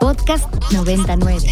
Podcast 0.00 0.46
99. 0.72 1.46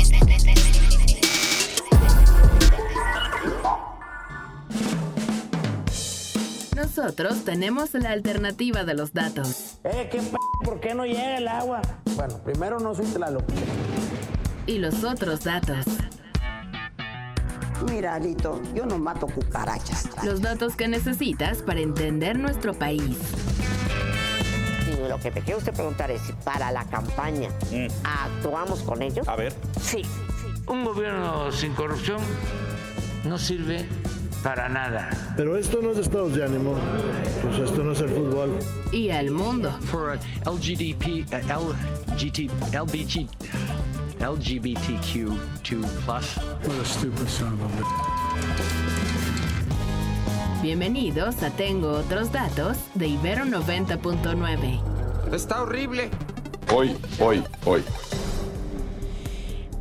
Nosotros 6.77 7.45
tenemos 7.45 7.95
la 7.95 8.11
alternativa 8.11 8.85
de 8.85 8.95
los 8.95 9.13
datos. 9.13 9.79
Eh, 9.85 10.09
¿qué 10.11 10.19
p 10.19 10.37
¿Por 10.65 10.81
qué 10.81 10.95
no 10.95 11.05
llega 11.05 11.39
el 11.39 11.49
agua? 11.49 11.83
Bueno, 12.15 12.39
primero 12.45 12.79
no 12.79 12.95
soy 12.95 13.07
Tlaloc. 13.07 13.45
Y 14.67 14.79
los 14.79 15.05
otros 15.05 15.45
datos. 15.45 15.85
Mira, 17.91 18.15
Alito, 18.15 18.63
yo 18.75 18.87
no 18.87 18.99
mato 18.99 19.27
cucarachas. 19.27 20.09
Los 20.25 20.41
datos 20.41 20.77
que 20.77 20.89
necesitas 20.89 21.63
para 21.63 21.81
entender 21.81 22.39
nuestro 22.39 22.75
país. 22.75 23.17
Lo 25.09 25.19
que 25.19 25.31
me 25.31 25.41
quiere 25.41 25.59
usted 25.59 25.73
preguntar 25.73 26.11
es 26.11 26.23
si 26.23 26.33
para 26.33 26.73
la 26.73 26.85
campaña 26.85 27.51
actuamos 28.05 28.83
con 28.83 29.03
ellos. 29.03 29.27
A 29.29 29.37
ver. 29.37 29.53
Sí. 29.81 30.03
Un 30.67 30.85
gobierno 30.85 31.53
sin 31.53 31.75
corrupción 31.75 32.21
no 33.25 33.39
sirve 33.39 33.87
para 34.43 34.69
nada. 34.69 35.11
Pero 35.37 35.57
esto 35.57 35.81
no 35.83 35.91
es 35.93 35.99
estados 35.99 36.35
de 36.35 36.45
ánimo. 36.45 36.75
Pues 37.43 37.59
esto 37.59 37.83
no 37.83 37.93
es 37.93 38.01
el 38.01 38.09
fútbol. 38.11 38.59
Y 38.93 39.11
al 39.11 39.31
mundo. 39.31 39.71
For 39.91 40.19
LGDP, 40.45 41.27
uh, 41.33 41.73
LGT, 42.15 42.51
LBG, 42.73 43.29
LGBTQ2+. 44.21 45.37
What 46.07 46.81
a 46.81 46.85
stupid 46.85 47.29
son 47.29 47.55
of 47.55 47.61
a 47.63 49.06
Bienvenidos 50.67 51.45
a 51.45 51.51
Tengo 51.51 51.93
Otros 51.93 52.33
Datos 52.33 52.77
de 52.95 53.07
Ibero 53.07 53.45
90.9. 53.45 55.33
Está 55.33 55.63
horrible. 55.63 56.11
Hoy, 56.75 56.97
hoy, 57.21 57.45
hoy. 57.65 57.85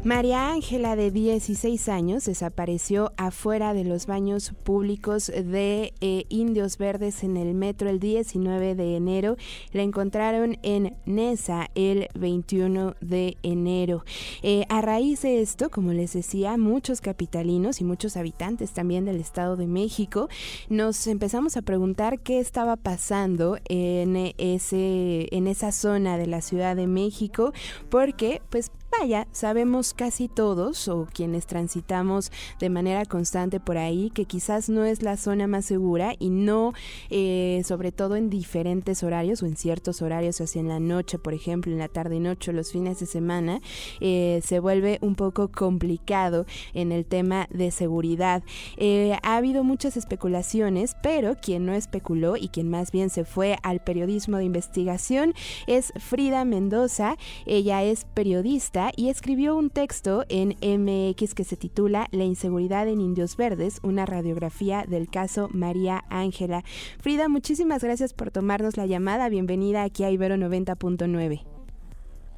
María 0.05 0.51
Ángela, 0.51 0.95
de 0.95 1.09
16 1.09 1.89
años, 1.89 2.25
desapareció 2.25 3.11
afuera 3.17 3.73
de 3.73 3.83
los 3.83 4.05
baños 4.05 4.53
públicos 4.63 5.31
de 5.35 5.95
eh, 5.99 6.25
Indios 6.29 6.77
Verdes 6.77 7.23
en 7.23 7.37
el 7.37 7.55
metro 7.55 7.89
el 7.89 7.99
19 7.99 8.75
de 8.75 8.97
enero. 8.97 9.35
La 9.71 9.81
encontraron 9.81 10.59
en 10.61 10.95
Nesa 11.07 11.71
el 11.73 12.07
21 12.13 12.93
de 13.01 13.37
enero. 13.41 14.05
Eh, 14.43 14.67
a 14.69 14.81
raíz 14.81 15.23
de 15.23 15.41
esto, 15.41 15.71
como 15.71 15.91
les 15.91 16.13
decía, 16.13 16.55
muchos 16.55 17.01
capitalinos 17.01 17.81
y 17.81 17.83
muchos 17.83 18.15
habitantes 18.15 18.73
también 18.73 19.05
del 19.05 19.19
Estado 19.19 19.55
de 19.55 19.65
México 19.65 20.29
nos 20.69 21.07
empezamos 21.07 21.57
a 21.57 21.63
preguntar 21.63 22.19
qué 22.19 22.39
estaba 22.39 22.75
pasando 22.75 23.57
en, 23.69 24.15
ese, 24.37 25.35
en 25.35 25.47
esa 25.47 25.71
zona 25.71 26.19
de 26.19 26.27
la 26.27 26.41
Ciudad 26.41 26.75
de 26.75 26.85
México, 26.85 27.53
porque 27.89 28.43
pues 28.51 28.69
vaya, 28.99 29.27
sabemos 29.31 29.93
casi 29.93 30.27
todos 30.27 30.87
o 30.87 31.07
quienes 31.11 31.47
transitamos 31.47 32.31
de 32.59 32.69
manera 32.69 33.05
constante 33.05 33.59
por 33.59 33.77
ahí 33.77 34.11
que 34.11 34.25
quizás 34.25 34.69
no 34.69 34.85
es 34.85 35.01
la 35.01 35.17
zona 35.17 35.47
más 35.47 35.65
segura 35.65 36.13
y 36.19 36.29
no, 36.29 36.73
eh, 37.09 37.61
sobre 37.65 37.91
todo 37.91 38.15
en 38.15 38.29
diferentes 38.29 39.03
horarios 39.03 39.41
o 39.43 39.45
en 39.45 39.57
ciertos 39.57 40.01
horarios, 40.01 40.41
así 40.41 40.59
en 40.59 40.67
la 40.67 40.79
noche, 40.79 41.19
por 41.19 41.33
ejemplo, 41.33 41.71
en 41.71 41.79
la 41.79 41.87
tarde 41.87 42.17
y 42.17 42.19
noche, 42.19 42.53
los 42.53 42.71
fines 42.71 42.99
de 42.99 43.05
semana, 43.05 43.61
eh, 43.99 44.41
se 44.43 44.59
vuelve 44.59 44.99
un 45.01 45.15
poco 45.15 45.49
complicado 45.49 46.45
en 46.73 46.91
el 46.91 47.05
tema 47.05 47.47
de 47.51 47.71
seguridad. 47.71 48.43
Eh, 48.77 49.17
ha 49.23 49.37
habido 49.37 49.63
muchas 49.63 49.97
especulaciones, 49.97 50.95
pero 51.01 51.35
quien 51.35 51.65
no 51.65 51.73
especuló 51.73 52.37
y 52.37 52.49
quien 52.49 52.69
más 52.69 52.91
bien 52.91 53.09
se 53.09 53.25
fue 53.25 53.57
al 53.63 53.81
periodismo 53.81 54.37
de 54.37 54.45
investigación 54.45 55.33
es 55.67 55.93
Frida 55.97 56.45
Mendoza. 56.45 57.17
Ella 57.45 57.83
es 57.83 58.05
periodista 58.13 58.84
y 58.95 59.09
escribió 59.09 59.55
un 59.55 59.69
texto 59.69 60.25
en 60.29 60.49
MX 60.61 61.33
que 61.33 61.43
se 61.43 61.57
titula 61.57 62.07
La 62.11 62.23
inseguridad 62.23 62.87
en 62.87 63.01
Indios 63.01 63.37
Verdes, 63.37 63.79
una 63.83 64.05
radiografía 64.05 64.85
del 64.87 65.09
caso 65.09 65.49
María 65.51 66.03
Ángela. 66.09 66.63
Frida, 66.99 67.27
muchísimas 67.29 67.83
gracias 67.83 68.13
por 68.13 68.31
tomarnos 68.31 68.77
la 68.77 68.85
llamada. 68.85 69.29
Bienvenida 69.29 69.83
aquí 69.83 70.03
a 70.03 70.11
Ibero 70.11 70.35
90.9. 70.35 71.43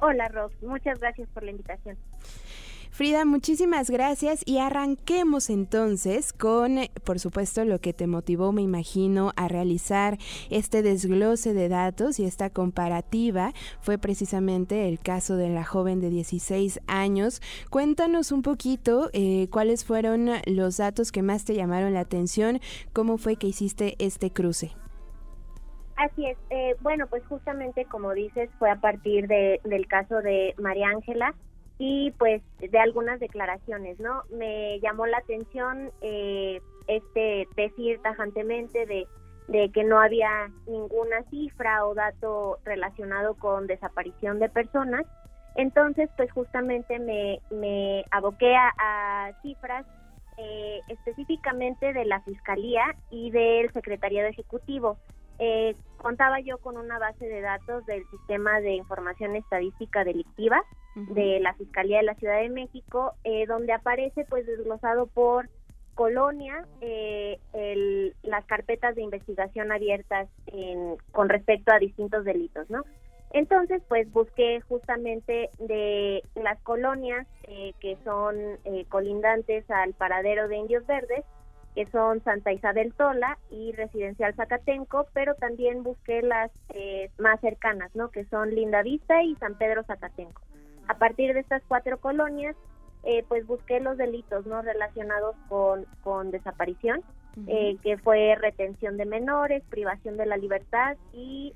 Hola, 0.00 0.28
Rob. 0.28 0.52
Muchas 0.62 1.00
gracias 1.00 1.28
por 1.30 1.42
la 1.42 1.50
invitación. 1.50 1.96
Frida, 2.98 3.24
muchísimas 3.24 3.90
gracias 3.90 4.42
y 4.44 4.58
arranquemos 4.58 5.50
entonces 5.50 6.32
con, 6.32 6.78
por 7.04 7.20
supuesto, 7.20 7.64
lo 7.64 7.78
que 7.78 7.92
te 7.92 8.08
motivó, 8.08 8.50
me 8.50 8.62
imagino, 8.62 9.30
a 9.36 9.46
realizar 9.46 10.18
este 10.50 10.82
desglose 10.82 11.54
de 11.54 11.68
datos 11.68 12.18
y 12.18 12.24
esta 12.24 12.50
comparativa 12.50 13.52
fue 13.78 13.98
precisamente 13.98 14.88
el 14.88 14.98
caso 14.98 15.36
de 15.36 15.48
la 15.48 15.62
joven 15.62 16.00
de 16.00 16.10
16 16.10 16.80
años. 16.88 17.40
Cuéntanos 17.70 18.32
un 18.32 18.42
poquito 18.42 19.10
eh, 19.12 19.46
cuáles 19.48 19.84
fueron 19.84 20.30
los 20.46 20.78
datos 20.78 21.12
que 21.12 21.22
más 21.22 21.44
te 21.44 21.54
llamaron 21.54 21.94
la 21.94 22.00
atención, 22.00 22.58
cómo 22.92 23.16
fue 23.16 23.36
que 23.36 23.46
hiciste 23.46 23.94
este 24.00 24.32
cruce. 24.32 24.72
Así 25.94 26.26
es. 26.26 26.36
Eh, 26.50 26.74
bueno, 26.80 27.06
pues 27.06 27.24
justamente 27.28 27.84
como 27.84 28.12
dices, 28.12 28.50
fue 28.58 28.72
a 28.72 28.80
partir 28.80 29.28
de, 29.28 29.60
del 29.62 29.86
caso 29.86 30.16
de 30.20 30.56
María 30.58 30.88
Ángela 30.88 31.32
y 31.78 32.10
pues 32.12 32.42
de 32.58 32.78
algunas 32.78 33.20
declaraciones, 33.20 33.98
¿no? 34.00 34.22
Me 34.30 34.80
llamó 34.80 35.06
la 35.06 35.18
atención 35.18 35.92
eh, 36.00 36.60
este 36.88 37.48
decir 37.56 38.00
tajantemente 38.02 38.84
de, 38.86 39.06
que 39.70 39.84
no 39.84 40.00
había 40.00 40.50
ninguna 40.66 41.22
cifra 41.30 41.86
o 41.86 41.94
dato 41.94 42.58
relacionado 42.64 43.34
con 43.34 43.66
desaparición 43.66 44.40
de 44.40 44.48
personas. 44.48 45.06
Entonces, 45.54 46.10
pues 46.16 46.30
justamente 46.32 46.98
me, 46.98 47.40
me 47.50 48.04
aboqué 48.10 48.54
a, 48.54 48.72
a 48.78 49.32
cifras 49.42 49.86
eh, 50.36 50.80
específicamente 50.88 51.92
de 51.92 52.04
la 52.04 52.20
Fiscalía 52.20 52.94
y 53.10 53.30
del 53.30 53.72
Secretariado 53.72 54.28
Ejecutivo. 54.28 54.96
Eh, 55.40 55.74
contaba 55.96 56.40
yo 56.40 56.58
con 56.58 56.76
una 56.76 56.98
base 56.98 57.26
de 57.26 57.40
datos 57.40 57.86
del 57.86 58.04
Sistema 58.10 58.60
de 58.60 58.74
Información 58.74 59.36
Estadística 59.36 60.04
Delictiva 60.04 60.60
de 61.10 61.40
la 61.40 61.54
Fiscalía 61.54 61.98
de 61.98 62.04
la 62.04 62.14
Ciudad 62.14 62.40
de 62.40 62.48
México, 62.48 63.14
eh, 63.24 63.46
donde 63.46 63.72
aparece 63.72 64.24
pues 64.28 64.46
desglosado 64.46 65.06
por 65.06 65.48
colonia 65.94 66.64
eh, 66.80 67.38
el, 67.52 68.14
las 68.22 68.44
carpetas 68.46 68.94
de 68.94 69.02
investigación 69.02 69.72
abiertas 69.72 70.28
en, 70.46 70.96
con 71.12 71.28
respecto 71.28 71.72
a 71.72 71.78
distintos 71.78 72.24
delitos, 72.24 72.70
¿no? 72.70 72.84
Entonces, 73.32 73.82
pues 73.88 74.10
busqué 74.12 74.60
justamente 74.62 75.50
de 75.58 76.22
las 76.34 76.58
colonias 76.62 77.26
eh, 77.44 77.74
que 77.80 77.98
son 78.04 78.36
eh, 78.64 78.86
colindantes 78.88 79.70
al 79.70 79.92
paradero 79.94 80.48
de 80.48 80.56
Indios 80.56 80.86
Verdes, 80.86 81.24
que 81.74 81.86
son 81.86 82.22
Santa 82.24 82.52
Isabel 82.52 82.94
Tola 82.94 83.38
y 83.50 83.72
Residencial 83.72 84.34
Zacatenco, 84.34 85.06
pero 85.12 85.34
también 85.34 85.82
busqué 85.82 86.22
las 86.22 86.50
eh, 86.70 87.10
más 87.18 87.40
cercanas, 87.40 87.94
¿no? 87.94 88.10
Que 88.10 88.24
son 88.24 88.54
Linda 88.54 88.82
Vista 88.82 89.22
y 89.22 89.36
San 89.36 89.58
Pedro 89.58 89.84
Zacatenco. 89.84 90.40
A 90.88 90.98
partir 90.98 91.34
de 91.34 91.40
estas 91.40 91.62
cuatro 91.68 91.98
colonias, 91.98 92.56
eh, 93.04 93.24
pues 93.28 93.46
busqué 93.46 93.80
los 93.80 93.96
delitos, 93.96 94.46
¿no? 94.46 94.62
Relacionados 94.62 95.36
con, 95.48 95.86
con 96.02 96.30
desaparición, 96.30 97.02
eh, 97.46 97.76
que 97.82 97.96
fue 97.98 98.34
retención 98.34 98.96
de 98.96 99.06
menores, 99.06 99.62
privación 99.70 100.16
de 100.16 100.26
la 100.26 100.36
libertad 100.36 100.96
y 101.12 101.52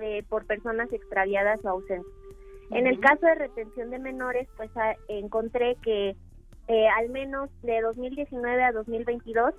eh, 0.00 0.22
por 0.28 0.46
personas 0.46 0.92
extraviadas 0.92 1.64
o 1.64 1.70
ausentes. 1.70 2.12
En 2.70 2.86
el 2.86 3.00
caso 3.00 3.26
de 3.26 3.34
retención 3.34 3.90
de 3.90 3.98
menores, 3.98 4.48
pues 4.56 4.74
a, 4.76 4.94
encontré 5.08 5.76
que 5.82 6.16
eh, 6.68 6.88
al 6.88 7.10
menos 7.10 7.50
de 7.62 7.80
2019 7.82 8.64
a 8.64 8.72
2022 8.72 9.54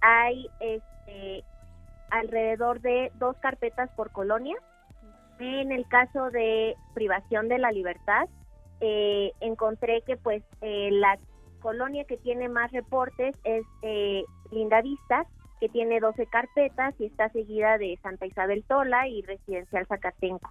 hay 0.00 0.48
este, 0.60 1.44
alrededor 2.10 2.80
de 2.80 3.12
dos 3.18 3.36
carpetas 3.38 3.90
por 3.90 4.10
colonia. 4.10 4.56
En 5.38 5.70
el 5.70 5.86
caso 5.86 6.30
de 6.30 6.74
privación 6.94 7.48
de 7.48 7.58
la 7.58 7.70
libertad, 7.70 8.28
eh, 8.80 9.32
encontré 9.40 10.02
que 10.02 10.16
pues 10.16 10.42
eh, 10.60 10.90
la 10.92 11.16
colonia 11.60 12.04
que 12.04 12.16
tiene 12.16 12.48
más 12.48 12.70
reportes 12.72 13.36
es 13.44 13.64
eh, 13.82 14.24
Linda 14.50 14.82
Vista, 14.82 15.26
que 15.60 15.68
tiene 15.68 16.00
12 16.00 16.26
carpetas 16.26 16.94
y 16.98 17.06
está 17.06 17.28
seguida 17.30 17.78
de 17.78 17.98
Santa 18.02 18.26
Isabel 18.26 18.64
Tola 18.64 19.08
y 19.08 19.22
Residencial 19.22 19.86
Zacatenco. 19.86 20.50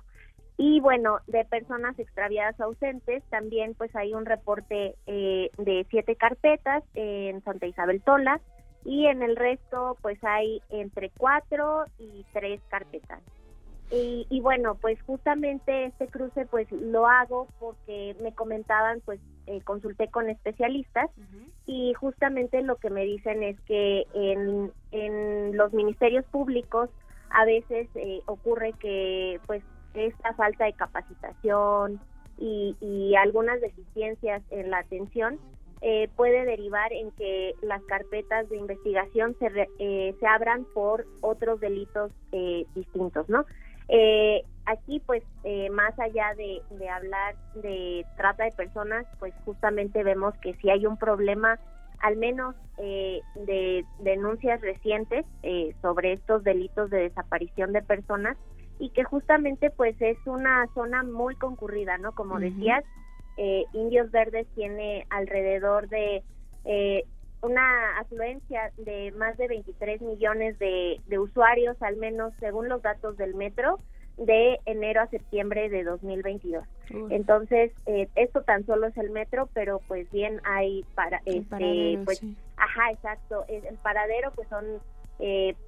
Y 0.58 0.80
bueno, 0.80 1.20
de 1.28 1.44
personas 1.46 2.00
extraviadas 2.00 2.60
ausentes, 2.62 3.24
también 3.30 3.74
pues 3.76 3.94
hay 3.96 4.14
un 4.14 4.26
reporte 4.26 4.96
eh, 5.06 5.52
de 5.58 5.86
siete 5.90 6.16
carpetas 6.16 6.84
en 6.94 7.44
Santa 7.44 7.68
Isabel 7.68 8.02
Tola 8.02 8.40
y 8.86 9.08
en 9.08 9.22
el 9.22 9.36
resto 9.36 9.98
pues 10.02 10.18
hay 10.24 10.62
entre 10.70 11.10
cuatro 11.10 11.84
y 12.00 12.26
tres 12.32 12.62
carpetas. 12.70 13.22
Y, 13.92 14.26
y, 14.30 14.42
bueno, 14.42 14.76
pues 14.76 15.00
justamente 15.04 15.86
este 15.86 16.08
cruce 16.08 16.46
pues 16.48 16.72
lo 16.72 17.08
hago 17.08 17.48
porque 17.60 18.16
me 18.20 18.34
comentaban, 18.34 19.02
pues 19.06 19.20
eh, 19.46 19.62
consulté 19.62 20.08
con 20.10 20.28
especialistas 20.28 21.10
uh 21.18 21.22
-huh. 21.22 21.52
y 21.68 21.94
justamente 21.94 22.64
lo 22.64 22.78
que 22.78 22.90
me 22.90 23.06
dicen 23.06 23.44
es 23.44 23.60
que 23.62 24.06
en, 24.14 24.72
en 24.92 25.56
los 25.56 25.72
ministerios 25.72 26.26
públicos 26.26 26.90
a 27.30 27.46
veces 27.46 27.88
eh, 27.94 28.22
ocurre 28.26 28.74
que 28.74 29.40
pues 29.46 29.64
esta 29.94 30.34
falta 30.34 30.66
de 30.66 30.74
capacitación 30.74 32.00
y, 32.38 32.76
y 32.82 33.16
algunas 33.16 33.62
deficiencias 33.62 34.42
en 34.50 34.72
la 34.72 34.80
atención, 34.80 35.40
eh, 35.82 36.10
puede 36.16 36.46
derivar 36.46 36.92
en 36.94 37.12
que 37.12 37.54
las 37.62 37.82
carpetas 37.84 38.50
de 38.50 38.58
investigación 38.58 39.36
se, 39.40 39.70
eh, 39.80 40.16
se 40.20 40.28
abran 40.28 40.66
por 40.74 41.06
otros 41.22 41.60
delitos 41.60 42.12
eh, 42.32 42.66
distintos, 42.74 43.30
¿no? 43.30 43.46
Aquí, 44.66 45.00
pues, 45.06 45.24
más 45.72 45.98
allá 46.00 46.34
de, 46.36 46.62
de, 46.72 46.90
hablar 46.90 47.36
de 47.56 48.06
trata 48.18 48.46
de 48.46 48.52
personas, 48.52 49.06
pues 49.20 49.34
justamente 49.46 50.04
vemos 50.04 50.34
que 50.42 50.54
si 50.56 50.70
hay 50.70 50.86
un 50.86 50.98
problema, 50.98 51.60
al 52.00 52.18
menos 52.18 52.56
de 52.78 53.86
denuncias 54.00 54.62
recientes 54.62 55.26
sobre 55.82 56.14
estos 56.14 56.44
delitos 56.44 56.90
de 56.90 57.10
desaparición 57.10 57.74
de 57.74 57.82
personas 57.82 58.38
y 58.80 58.90
que 58.90 59.04
justamente, 59.04 59.70
pues, 59.70 59.96
es 60.02 60.18
una 60.26 60.68
zona 60.74 61.04
muy 61.04 61.36
concurrida, 61.36 61.98
¿no? 61.98 62.14
Como 62.14 62.40
decías, 62.40 62.84
eh, 63.38 63.66
Indios 63.74 64.12
Verdes 64.12 64.48
tiene 64.56 65.06
alrededor 65.10 65.90
de 65.90 66.24
eh, 66.66 67.04
una 67.42 68.00
afluencia 68.00 68.72
de 68.78 69.12
más 69.12 69.38
de 69.38 69.48
23 69.48 70.02
millones 70.02 70.58
de, 70.60 71.00
usuarios, 71.18 71.82
al 71.82 71.98
menos 71.98 72.34
según 72.40 72.70
los 72.70 72.82
datos 72.82 73.18
del 73.18 73.36
metro, 73.36 73.80
de 74.18 74.60
enero 74.66 75.02
a 75.02 75.08
septiembre 75.08 75.70
de 75.70 75.84
2022. 75.84 76.64
Entonces, 77.10 77.72
eh, 77.86 78.08
esto 78.16 78.44
tan 78.44 78.66
solo 78.66 78.88
es 78.88 78.98
el 78.98 79.10
metro, 79.10 79.50
pero 79.54 79.82
pues 79.88 80.10
bien 80.12 80.42
hay 80.46 80.86
para 80.96 81.22
este, 81.26 82.00
pues, 82.06 82.24
ajá, 82.56 82.92
exacto, 82.92 83.46
el 83.48 83.78
paradero 83.84 84.32
pues 84.36 84.48
son 84.50 84.66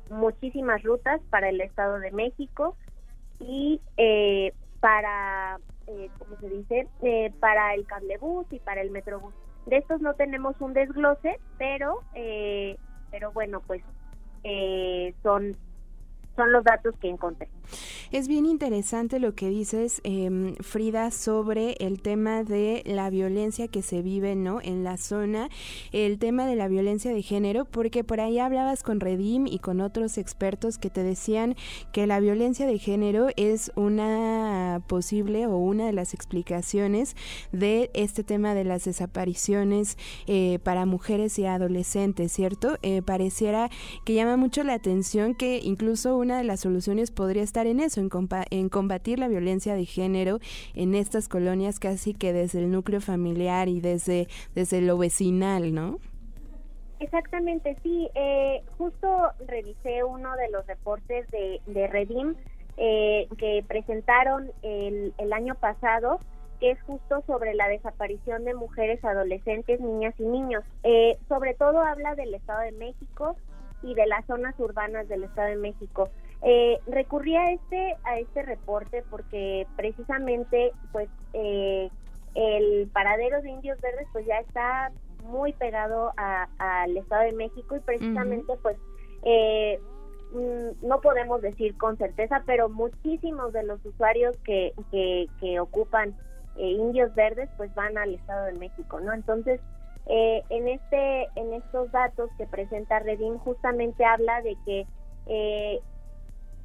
muchísimas 0.09 0.83
rutas 0.83 1.21
para 1.29 1.49
el 1.49 1.61
Estado 1.61 1.99
de 1.99 2.11
México 2.11 2.75
y 3.39 3.81
para 4.79 5.59
eh, 5.87 6.09
como 6.19 6.37
se 6.41 6.49
dice, 6.49 6.87
eh, 7.01 7.31
para 7.39 7.73
el 7.73 7.85
cablebús 7.87 8.45
y 8.51 8.59
para 8.59 8.81
el 8.81 8.91
metrobús. 8.91 9.33
De 9.67 9.77
estos 9.79 9.99
no 10.01 10.13
tenemos 10.15 10.55
un 10.61 10.73
desglose, 10.73 11.41
pero, 11.57 12.05
eh, 12.13 12.77
pero 13.11 13.33
bueno, 13.33 13.61
pues 13.67 13.83
eh, 14.43 15.13
son 15.23 15.57
son 16.37 16.51
los 16.53 16.63
datos 16.63 16.95
que 17.01 17.09
encontré. 17.09 17.49
Es 18.11 18.29
bien 18.29 18.45
interesante 18.45 19.19
lo 19.19 19.35
que 19.35 19.49
dices, 19.49 19.99
em, 20.05 20.55
Frida, 20.57 21.11
sobre 21.11 21.73
el 21.79 22.01
tema 22.01 22.43
de 22.43 22.81
la 22.85 23.09
violencia 23.09 23.67
que 23.67 23.81
se 23.81 24.01
vive 24.01 24.35
¿no? 24.35 24.61
en 24.61 24.85
la 24.85 24.95
zona, 24.95 25.49
el 25.91 26.17
tema 26.17 26.45
de 26.45 26.55
la 26.55 26.69
violencia 26.69 27.13
de 27.13 27.21
género, 27.21 27.65
porque 27.65 28.05
por 28.05 28.21
ahí 28.21 28.39
hablabas 28.39 28.83
con 28.83 29.01
Redim 29.01 29.47
y 29.47 29.59
con 29.59 29.81
otros 29.81 30.17
expertos 30.17 30.77
que 30.77 30.89
te 30.89 31.03
decían 31.03 31.55
que 31.91 32.07
la 32.07 32.21
violencia 32.21 32.65
de 32.65 32.79
género 32.79 33.27
es 33.35 33.71
una 33.75 34.81
posible 34.87 35.47
o 35.47 35.57
una 35.57 35.87
de 35.87 35.93
las 35.93 36.13
explicaciones 36.13 37.15
de 37.51 37.89
este 37.93 38.23
tema 38.23 38.53
de 38.53 38.63
las 38.63 38.85
desapariciones 38.85 39.97
eh, 40.27 40.59
para 40.63 40.85
mujeres 40.85 41.37
y 41.39 41.45
adolescentes, 41.45 42.31
¿cierto? 42.31 42.77
Eh, 42.83 43.01
pareciera 43.01 43.69
que 44.05 44.13
llama 44.13 44.37
mucho 44.37 44.63
la 44.63 44.75
atención 44.75 45.35
que 45.35 45.59
incluso 45.61 46.15
una 46.15 46.26
una 46.27 46.37
de 46.37 46.43
las 46.43 46.59
soluciones 46.59 47.09
podría 47.09 47.41
estar 47.41 47.67
en 47.67 47.79
eso, 47.79 48.01
en, 48.01 48.09
en 48.49 48.67
combatir 48.67 49.17
la 49.17 49.29
violencia 49.29 49.75
de 49.75 49.85
género 49.85 50.39
en 50.75 50.93
estas 50.93 51.29
colonias 51.29 51.79
casi 51.79 52.13
que 52.13 52.33
desde 52.33 52.59
el 52.59 52.69
núcleo 52.69 52.99
familiar 52.99 53.69
y 53.69 53.79
desde, 53.79 54.27
desde 54.53 54.81
lo 54.81 54.97
vecinal, 54.97 55.73
¿no? 55.73 55.99
Exactamente, 56.99 57.77
sí. 57.81 58.09
Eh, 58.13 58.61
justo 58.77 59.07
revisé 59.47 60.03
uno 60.03 60.35
de 60.35 60.49
los 60.49 60.67
reportes 60.67 61.31
de, 61.31 61.61
de 61.65 61.87
Redim 61.87 62.35
eh, 62.75 63.29
que 63.37 63.63
presentaron 63.65 64.51
el, 64.63 65.13
el 65.17 65.31
año 65.31 65.55
pasado, 65.55 66.19
que 66.59 66.71
es 66.71 66.81
justo 66.81 67.23
sobre 67.25 67.53
la 67.53 67.69
desaparición 67.69 68.43
de 68.43 68.53
mujeres, 68.53 69.01
adolescentes, 69.05 69.79
niñas 69.79 70.13
y 70.17 70.23
niños. 70.23 70.65
Eh, 70.83 71.17
sobre 71.29 71.53
todo 71.53 71.79
habla 71.79 72.15
del 72.15 72.33
Estado 72.33 72.63
de 72.63 72.73
México, 72.73 73.37
y 73.83 73.93
de 73.93 74.07
las 74.07 74.25
zonas 74.25 74.55
urbanas 74.59 75.07
del 75.07 75.23
Estado 75.23 75.49
de 75.49 75.57
México. 75.57 76.09
Eh, 76.43 76.79
recurrí 76.85 77.35
a 77.35 77.51
este 77.51 77.97
a 78.03 78.19
este 78.19 78.43
reporte 78.43 79.03
porque 79.09 79.65
precisamente 79.75 80.71
pues 80.91 81.09
eh, 81.33 81.89
el 82.35 82.87
paradero 82.93 83.41
de 83.41 83.49
Indios 83.49 83.81
Verdes 83.81 84.07
pues 84.13 84.25
ya 84.27 84.39
está 84.39 84.91
muy 85.23 85.53
pegado 85.53 86.13
al 86.15 86.95
Estado 86.95 87.23
de 87.23 87.33
México 87.33 87.75
y 87.75 87.79
precisamente 87.79 88.53
pues 88.61 88.77
eh, 89.23 89.79
mm, 90.31 90.87
no 90.87 91.01
podemos 91.01 91.41
decir 91.41 91.75
con 91.77 91.97
certeza 91.97 92.43
pero 92.45 92.69
muchísimos 92.69 93.51
de 93.53 93.63
los 93.63 93.83
usuarios 93.83 94.37
que, 94.43 94.73
que, 94.91 95.25
que 95.39 95.59
ocupan 95.59 96.15
eh, 96.57 96.69
Indios 96.69 97.13
Verdes 97.15 97.49
pues 97.57 97.73
van 97.73 97.97
al 97.97 98.13
Estado 98.13 98.45
de 98.45 98.53
México 98.53 98.99
no 98.99 99.11
entonces 99.11 99.59
eh, 100.09 100.43
en 100.49 100.67
este 100.69 101.27
en 101.35 101.53
estos 101.53 101.91
datos 101.91 102.29
que 102.37 102.47
presenta 102.47 102.99
Redim 102.99 103.37
justamente 103.39 104.05
habla 104.05 104.41
de 104.41 104.55
que 104.65 104.85
eh, 105.25 105.79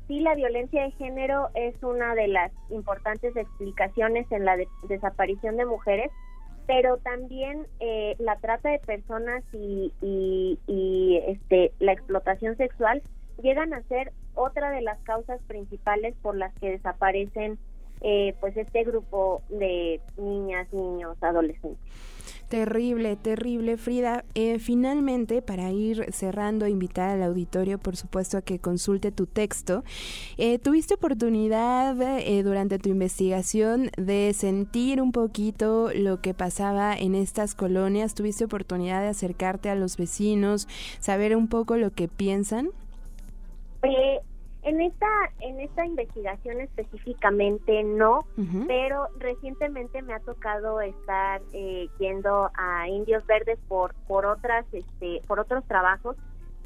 sí 0.06 0.20
la 0.20 0.34
violencia 0.34 0.82
de 0.84 0.92
género 0.92 1.48
es 1.54 1.74
una 1.82 2.14
de 2.14 2.28
las 2.28 2.52
importantes 2.70 3.34
explicaciones 3.36 4.30
en 4.30 4.44
la 4.44 4.56
desaparición 4.88 5.56
de 5.56 5.66
mujeres 5.66 6.10
pero 6.66 6.98
también 6.98 7.66
eh, 7.80 8.14
la 8.18 8.36
trata 8.36 8.70
de 8.70 8.78
personas 8.78 9.42
y, 9.52 9.92
y, 10.00 11.20
este 11.26 11.72
la 11.80 11.92
explotación 11.92 12.56
sexual 12.56 13.02
llegan 13.42 13.74
a 13.74 13.82
ser 13.84 14.12
otra 14.34 14.70
de 14.70 14.82
las 14.82 15.02
causas 15.02 15.40
principales 15.48 16.14
por 16.22 16.36
las 16.36 16.54
que 16.60 16.70
desaparecen 16.70 17.58
eh, 18.02 18.34
pues 18.40 18.56
este 18.56 18.84
grupo 18.84 19.42
de 19.48 20.00
niñas 20.16 20.72
niños 20.72 21.16
adolescentes 21.20 21.80
Terrible, 22.52 23.16
terrible, 23.16 23.78
Frida. 23.78 24.26
Eh, 24.34 24.58
finalmente, 24.58 25.40
para 25.40 25.70
ir 25.70 26.12
cerrando, 26.12 26.66
invitar 26.66 27.08
al 27.08 27.22
auditorio, 27.22 27.78
por 27.78 27.96
supuesto, 27.96 28.36
a 28.36 28.42
que 28.42 28.58
consulte 28.58 29.10
tu 29.10 29.24
texto. 29.24 29.84
Eh, 30.36 30.58
¿Tuviste 30.58 30.92
oportunidad 30.92 31.96
eh, 32.18 32.42
durante 32.42 32.78
tu 32.78 32.90
investigación 32.90 33.90
de 33.96 34.34
sentir 34.34 35.00
un 35.00 35.12
poquito 35.12 35.88
lo 35.94 36.20
que 36.20 36.34
pasaba 36.34 36.94
en 36.94 37.14
estas 37.14 37.54
colonias? 37.54 38.12
¿Tuviste 38.12 38.44
oportunidad 38.44 39.00
de 39.00 39.08
acercarte 39.08 39.70
a 39.70 39.74
los 39.74 39.96
vecinos, 39.96 40.68
saber 41.00 41.34
un 41.34 41.48
poco 41.48 41.78
lo 41.78 41.94
que 41.94 42.06
piensan? 42.06 42.68
En 44.62 44.80
esta, 44.80 45.08
en 45.40 45.58
esta 45.60 45.84
investigación 45.84 46.60
específicamente 46.60 47.82
no, 47.82 48.20
pero 48.68 49.08
recientemente 49.18 50.02
me 50.02 50.14
ha 50.14 50.20
tocado 50.20 50.80
estar 50.80 51.42
eh, 51.52 51.88
yendo 51.98 52.48
a 52.54 52.86
Indios 52.88 53.26
Verdes 53.26 53.58
por, 53.66 53.92
por 54.06 54.24
otras, 54.24 54.64
este, 54.72 55.20
por 55.26 55.40
otros 55.40 55.64
trabajos 55.66 56.16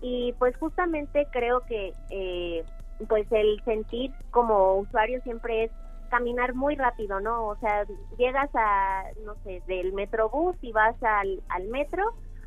y 0.02 0.34
pues 0.38 0.54
justamente 0.58 1.26
creo 1.32 1.60
que 1.62 1.94
eh, 2.10 2.64
pues 3.08 3.26
el 3.30 3.62
sentir 3.64 4.12
como 4.30 4.76
usuario 4.76 5.20
siempre 5.22 5.64
es 5.64 5.70
caminar 6.10 6.54
muy 6.54 6.76
rápido, 6.76 7.20
¿no? 7.20 7.46
O 7.46 7.56
sea, 7.56 7.84
llegas 8.16 8.50
a, 8.54 9.04
no 9.24 9.34
sé, 9.42 9.62
del 9.66 9.92
metrobús 9.92 10.56
y 10.60 10.72
vas 10.72 11.02
al, 11.02 11.42
al 11.48 11.64
metro, 11.68 12.04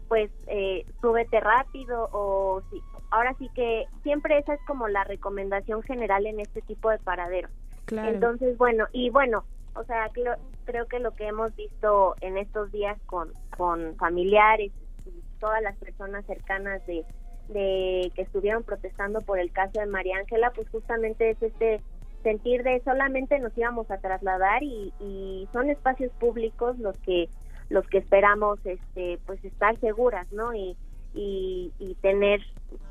pues 0.08 0.32
eh, 0.48 0.86
súbete 1.02 1.40
rápido 1.40 2.10
o 2.12 2.62
si, 2.70 2.82
ahora 3.12 3.34
sí 3.40 3.50
que 3.54 3.86
siempre 4.04 4.38
esa 4.38 4.54
es 4.54 4.62
como 4.66 4.88
la 4.88 5.04
recomendación 5.04 5.84
general 5.84 6.26
en 6.26 6.40
este 6.40 6.62
tipo 6.62 6.90
de 6.90 7.00
paraderos. 7.00 7.52
Entonces, 7.92 8.58
bueno, 8.58 8.86
y 8.92 9.10
bueno, 9.10 9.46
o 9.76 9.84
sea, 9.84 10.10
creo, 10.14 10.36
creo 10.66 10.88
que 10.88 11.00
lo 11.00 11.16
que 11.16 11.28
hemos 11.28 11.56
visto 11.56 12.16
en 12.22 12.38
estos 12.38 12.72
días 12.72 12.98
con, 13.08 13.34
con 13.58 13.96
familiares 13.96 14.72
y 15.06 15.12
todas 15.40 15.62
las 15.64 15.76
personas 15.78 16.26
cercanas 16.26 16.86
de, 16.86 17.04
de 17.48 18.12
que 18.16 18.22
estuvieron 18.22 18.64
protestando 18.64 19.22
por 19.22 19.40
el 19.40 19.52
caso 19.52 19.80
de 19.80 19.88
María 19.88 20.18
Ángela, 20.18 20.52
pues 20.52 20.70
justamente 20.70 21.32
es 21.32 21.42
este 21.42 21.82
sentir 22.24 22.64
de 22.64 22.82
solamente 22.82 23.40
nos 23.40 23.58
íbamos 23.58 23.90
a 23.90 23.98
trasladar 23.98 24.62
y, 24.62 24.94
y 25.00 25.48
son 25.54 25.70
espacios 25.70 26.12
públicos 26.14 26.78
los 26.78 26.98
que 27.00 27.30
los 27.70 27.88
que 27.88 28.00
esperamos 28.00 28.60
este 28.66 29.20
pues 29.26 29.44
estar 29.46 29.80
seguras 29.80 30.30
no 30.34 30.54
y 30.54 30.76
y, 31.14 31.74
y 31.80 31.96
tener 31.96 32.42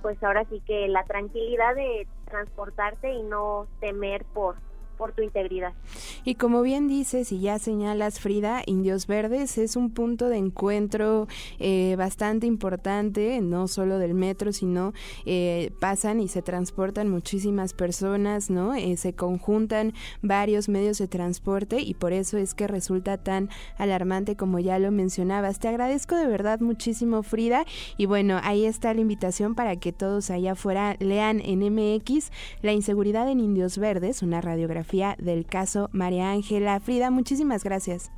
pues 0.00 0.22
ahora 0.22 0.44
sí 0.46 0.62
que 0.66 0.88
la 0.88 1.04
tranquilidad 1.04 1.74
de 1.74 2.08
transportarte 2.28 3.12
y 3.12 3.22
no 3.22 3.68
temer 3.80 4.24
por 4.32 4.56
por 4.98 5.12
tu 5.12 5.22
integridad. 5.22 5.72
Y 6.24 6.34
como 6.34 6.60
bien 6.62 6.88
dices 6.88 7.32
y 7.32 7.40
ya 7.40 7.58
señalas 7.58 8.20
Frida, 8.20 8.62
Indios 8.66 9.06
Verdes 9.06 9.56
es 9.56 9.76
un 9.76 9.90
punto 9.90 10.28
de 10.28 10.36
encuentro 10.36 11.28
eh, 11.58 11.94
bastante 11.96 12.46
importante, 12.46 13.40
no 13.40 13.68
solo 13.68 13.98
del 13.98 14.14
metro, 14.14 14.52
sino 14.52 14.92
eh, 15.24 15.70
pasan 15.80 16.20
y 16.20 16.28
se 16.28 16.42
transportan 16.42 17.08
muchísimas 17.08 17.72
personas, 17.72 18.50
¿no? 18.50 18.74
Eh, 18.74 18.96
se 18.96 19.12
conjuntan 19.12 19.94
varios 20.20 20.68
medios 20.68 20.98
de 20.98 21.06
transporte 21.06 21.80
y 21.80 21.94
por 21.94 22.12
eso 22.12 22.36
es 22.36 22.54
que 22.54 22.66
resulta 22.66 23.16
tan 23.16 23.48
alarmante 23.76 24.36
como 24.36 24.58
ya 24.58 24.78
lo 24.78 24.90
mencionabas. 24.90 25.60
Te 25.60 25.68
agradezco 25.68 26.16
de 26.16 26.26
verdad 26.26 26.60
muchísimo 26.60 27.22
Frida 27.22 27.64
y 27.96 28.06
bueno, 28.06 28.40
ahí 28.42 28.66
está 28.66 28.92
la 28.92 29.00
invitación 29.00 29.54
para 29.54 29.76
que 29.76 29.92
todos 29.92 30.30
allá 30.30 30.52
afuera 30.52 30.96
lean 30.98 31.40
en 31.40 31.60
MX 31.60 32.32
La 32.62 32.72
inseguridad 32.72 33.30
en 33.30 33.40
Indios 33.40 33.78
Verdes, 33.78 34.22
una 34.22 34.40
radiografía 34.40 34.87
del 35.18 35.44
caso 35.46 35.88
María 35.92 36.30
Ángela. 36.30 36.80
Frida, 36.80 37.10
muchísimas 37.10 37.62
gracias. 37.62 38.10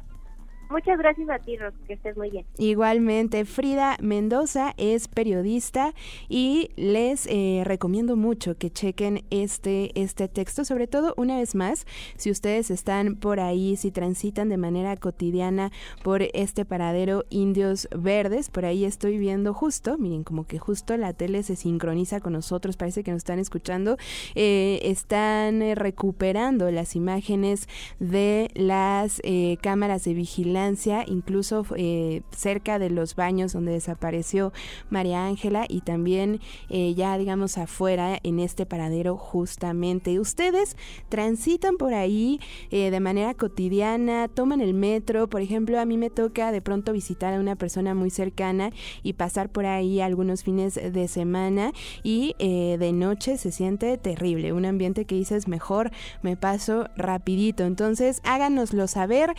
Muchas 0.71 0.99
gracias 0.99 1.29
a 1.29 1.41
ti, 1.41 1.57
Ros, 1.57 1.75
que 1.89 1.95
estés 1.95 2.17
muy 2.17 2.31
bien. 2.31 2.47
Igualmente, 2.57 3.45
Frida 3.45 3.97
Mendoza 4.01 4.73
es 4.77 5.09
periodista 5.09 5.95
y 6.29 6.71
les 6.77 7.27
eh, 7.27 7.63
recomiendo 7.65 8.15
mucho 8.15 8.57
que 8.57 8.71
chequen 8.71 9.25
este, 9.31 9.91
este 10.01 10.29
texto, 10.29 10.65
sobre 10.65 10.87
todo 10.87 11.13
una 11.17 11.39
vez 11.39 11.57
más, 11.57 11.89
si 12.17 12.31
ustedes 12.31 12.71
están 12.71 13.17
por 13.17 13.41
ahí, 13.41 13.75
si 13.77 13.91
transitan 13.91 14.49
de 14.49 14.59
manera 14.59 14.97
cotidiana 14.97 15.73
por 16.05 16.23
este 16.35 16.65
paradero 16.65 17.25
Indios 17.31 17.89
Verdes, 17.91 18.49
por 18.49 18.65
ahí 18.65 18.85
estoy 18.85 19.19
viendo 19.19 19.53
justo, 19.53 19.99
miren, 19.99 20.23
como 20.23 20.47
que 20.47 20.61
justo 20.61 20.97
la 20.97 21.15
tele 21.15 21.43
se 21.43 21.57
sincroniza 21.57 22.21
con 22.21 22.33
nosotros, 22.35 22.77
parece 22.77 23.03
que 23.03 23.11
nos 23.11 23.19
están 23.19 23.41
escuchando, 23.41 23.97
eh, 24.37 24.79
están 24.85 25.63
eh, 25.63 25.75
recuperando 25.75 26.71
las 26.71 26.95
imágenes 26.95 27.69
de 27.99 28.51
las 28.55 29.21
cámaras 29.61 30.05
de 30.05 30.15
vigilancia 30.15 30.60
incluso 31.07 31.65
eh, 31.77 32.23
cerca 32.31 32.79
de 32.79 32.91
los 32.91 33.15
baños 33.15 33.53
donde 33.53 33.73
desapareció 33.73 34.53
María 34.91 35.27
Ángela 35.27 35.65
y 35.69 35.81
también 35.81 36.41
eh, 36.69 36.95
ya 36.95 37.17
digamos 37.19 37.59
afuera 37.59 38.19
en 38.23 38.41
este 38.41 38.67
paradero 38.67 39.17
justamente. 39.17 40.19
Ustedes 40.21 40.77
transitan 41.09 41.77
por 41.77 41.95
ahí 41.95 42.41
eh, 42.71 42.91
de 42.91 43.01
manera 43.01 43.35
cotidiana, 43.35 44.29
toman 44.29 44.61
el 44.61 44.75
metro, 44.75 45.29
por 45.29 45.41
ejemplo, 45.41 45.81
a 45.81 45.85
mí 45.85 45.97
me 45.97 46.11
toca 46.11 46.53
de 46.53 46.61
pronto 46.61 46.93
visitar 46.93 47.35
a 47.35 47.41
una 47.41 47.57
persona 47.57 47.95
muy 47.95 48.11
cercana 48.11 48.71
y 49.03 49.15
pasar 49.15 49.51
por 49.51 49.67
ahí 49.67 50.01
algunos 50.01 50.43
fines 50.43 50.75
de 50.75 51.09
semana 51.09 51.73
y 52.03 52.35
de 52.39 52.93
noche 52.93 53.37
se 53.37 53.53
siente 53.53 53.97
terrible, 53.99 54.53
un 54.53 54.65
ambiente 54.65 55.05
que 55.05 55.15
dices 55.15 55.49
mejor 55.49 55.91
me 56.23 56.37
paso 56.37 56.89
rapidito. 56.97 57.65
Entonces 57.65 58.21
háganoslo 58.25 58.87
saber 58.87 59.35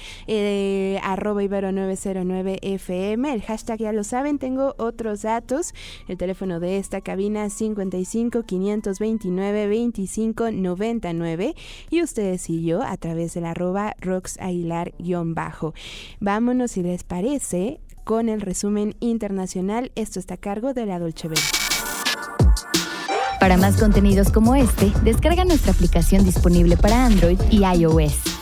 909 1.16 2.60
FM. 2.62 3.34
El 3.34 3.42
hashtag 3.42 3.80
ya 3.80 3.92
lo 3.92 4.04
saben, 4.04 4.40
tengo 4.40 4.76
otros 4.78 5.22
datos. 5.22 5.74
El 6.08 6.18
teléfono 6.18 6.60
de 6.60 6.78
esta 6.78 7.02
cabina 7.02 7.50
55 7.50 8.44
529 8.44 9.68
25 9.68 10.52
99 10.52 11.56
y 11.90 12.02
ustedes 12.02 12.50
y 12.50 12.64
yo 12.64 12.82
a 12.82 12.98
través 12.98 13.34
del 13.34 13.46
arroba 13.46 13.96
Rox 14.00 14.38
Aguilar-bajo. 14.40 15.74
Vámonos 16.20 16.72
si 16.72 16.84
les 16.84 17.04
parece 17.04 17.80
con 18.04 18.30
el 18.30 18.42
resumen 18.42 18.96
internacional. 19.00 19.92
Esto 19.96 20.20
está 20.20 20.36
a 20.36 20.38
cargo 20.38 20.74
de 20.74 20.86
la 20.86 21.00
Dolce. 21.00 21.30
Para 23.40 23.58
más 23.58 23.78
contenidos 23.78 24.32
como 24.32 24.56
este, 24.56 24.92
descarga 25.04 25.46
nuestra 25.46 25.72
aplicación 25.72 26.24
disponible 26.24 26.78
para 26.78 27.06
Android 27.06 27.40
y 27.50 27.64
iOS 27.66 28.31